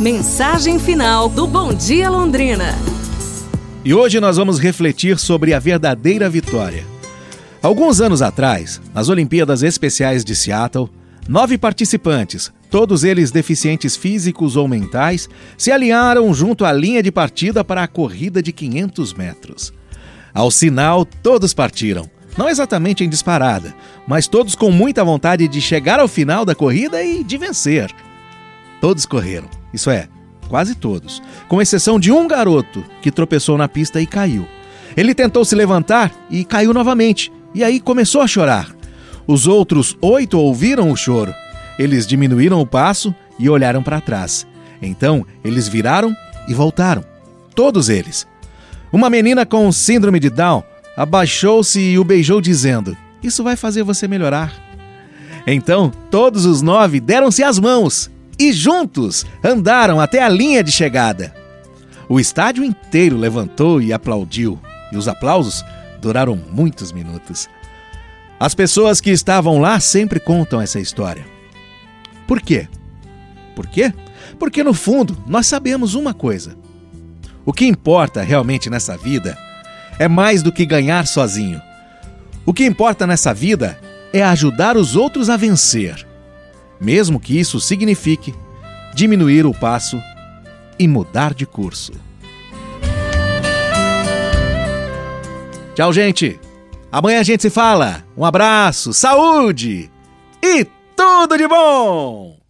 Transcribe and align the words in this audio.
Mensagem 0.00 0.78
final 0.78 1.28
do 1.28 1.44
Bom 1.44 1.74
Dia 1.74 2.08
Londrina. 2.08 2.66
E 3.84 3.92
hoje 3.92 4.20
nós 4.20 4.36
vamos 4.36 4.60
refletir 4.60 5.18
sobre 5.18 5.52
a 5.52 5.58
verdadeira 5.58 6.30
vitória. 6.30 6.86
Alguns 7.60 8.00
anos 8.00 8.22
atrás, 8.22 8.80
nas 8.94 9.08
Olimpíadas 9.08 9.64
Especiais 9.64 10.24
de 10.24 10.36
Seattle, 10.36 10.88
nove 11.28 11.58
participantes, 11.58 12.52
todos 12.70 13.02
eles 13.02 13.32
deficientes 13.32 13.96
físicos 13.96 14.54
ou 14.54 14.68
mentais, 14.68 15.28
se 15.56 15.72
alinharam 15.72 16.32
junto 16.32 16.64
à 16.64 16.72
linha 16.72 17.02
de 17.02 17.10
partida 17.10 17.64
para 17.64 17.82
a 17.82 17.88
corrida 17.88 18.40
de 18.40 18.52
500 18.52 19.14
metros. 19.14 19.72
Ao 20.32 20.48
sinal, 20.48 21.04
todos 21.04 21.52
partiram. 21.52 22.08
Não 22.36 22.48
exatamente 22.48 23.02
em 23.02 23.08
disparada, 23.08 23.74
mas 24.06 24.28
todos 24.28 24.54
com 24.54 24.70
muita 24.70 25.02
vontade 25.02 25.48
de 25.48 25.60
chegar 25.60 25.98
ao 25.98 26.06
final 26.06 26.44
da 26.44 26.54
corrida 26.54 27.02
e 27.02 27.24
de 27.24 27.36
vencer. 27.36 27.90
Todos 28.80 29.04
correram, 29.04 29.48
isso 29.72 29.90
é, 29.90 30.08
quase 30.48 30.74
todos, 30.74 31.22
com 31.48 31.60
exceção 31.60 31.98
de 32.00 32.10
um 32.10 32.26
garoto 32.26 32.84
que 33.02 33.10
tropeçou 33.10 33.58
na 33.58 33.68
pista 33.68 34.00
e 34.00 34.06
caiu. 34.06 34.46
Ele 34.96 35.14
tentou 35.14 35.44
se 35.44 35.54
levantar 35.54 36.12
e 36.30 36.44
caiu 36.44 36.72
novamente, 36.72 37.30
e 37.54 37.62
aí 37.62 37.78
começou 37.78 38.20
a 38.20 38.26
chorar. 38.26 38.74
Os 39.26 39.46
outros 39.46 39.96
oito 40.00 40.38
ouviram 40.38 40.90
o 40.90 40.96
choro. 40.96 41.34
Eles 41.78 42.06
diminuíram 42.06 42.60
o 42.60 42.66
passo 42.66 43.14
e 43.38 43.48
olharam 43.48 43.82
para 43.82 44.00
trás. 44.00 44.46
Então, 44.80 45.24
eles 45.44 45.68
viraram 45.68 46.16
e 46.48 46.54
voltaram. 46.54 47.04
Todos 47.54 47.88
eles. 47.88 48.26
Uma 48.92 49.10
menina 49.10 49.44
com 49.44 49.70
síndrome 49.70 50.18
de 50.18 50.30
Down 50.30 50.62
abaixou-se 50.96 51.78
e 51.78 51.98
o 51.98 52.04
beijou, 52.04 52.40
dizendo: 52.40 52.96
Isso 53.22 53.44
vai 53.44 53.54
fazer 53.54 53.82
você 53.82 54.08
melhorar. 54.08 54.52
Então, 55.46 55.92
todos 56.10 56.44
os 56.46 56.62
nove 56.62 56.98
deram-se 56.98 57.42
as 57.42 57.58
mãos 57.58 58.10
e 58.38 58.52
juntos 58.52 59.26
andaram 59.42 60.00
até 60.00 60.22
a 60.22 60.28
linha 60.28 60.62
de 60.62 60.70
chegada. 60.70 61.34
O 62.08 62.18
estádio 62.18 62.64
inteiro 62.64 63.16
levantou 63.16 63.82
e 63.82 63.92
aplaudiu, 63.92 64.58
e 64.92 64.96
os 64.96 65.08
aplausos 65.08 65.64
duraram 66.00 66.40
muitos 66.50 66.92
minutos. 66.92 67.48
As 68.40 68.54
pessoas 68.54 69.00
que 69.00 69.10
estavam 69.10 69.58
lá 69.58 69.80
sempre 69.80 70.20
contam 70.20 70.60
essa 70.60 70.78
história. 70.78 71.26
Por 72.26 72.40
quê? 72.40 72.68
Por 73.54 73.66
quê? 73.66 73.92
Porque 74.38 74.62
no 74.62 74.72
fundo 74.72 75.16
nós 75.26 75.46
sabemos 75.46 75.94
uma 75.94 76.14
coisa. 76.14 76.56
O 77.44 77.52
que 77.52 77.66
importa 77.66 78.22
realmente 78.22 78.70
nessa 78.70 78.96
vida 78.96 79.36
é 79.98 80.06
mais 80.06 80.42
do 80.42 80.52
que 80.52 80.64
ganhar 80.64 81.06
sozinho. 81.06 81.60
O 82.46 82.54
que 82.54 82.64
importa 82.64 83.06
nessa 83.06 83.34
vida 83.34 83.78
é 84.12 84.22
ajudar 84.22 84.76
os 84.76 84.96
outros 84.96 85.28
a 85.28 85.36
vencer, 85.36 86.06
mesmo 86.80 87.20
que 87.20 87.38
isso 87.38 87.60
signifique 87.60 88.34
diminuir 88.94 89.46
o 89.46 89.54
passo 89.54 90.00
e 90.78 90.86
mudar 90.86 91.34
de 91.34 91.46
curso. 91.46 91.92
Tchau, 95.74 95.92
gente! 95.92 96.40
Amanhã 96.90 97.20
a 97.20 97.22
gente 97.22 97.42
se 97.42 97.50
fala. 97.50 98.04
Um 98.16 98.24
abraço, 98.24 98.92
saúde 98.92 99.90
e 100.42 100.66
tudo 100.96 101.36
de 101.36 101.46
bom! 101.46 102.38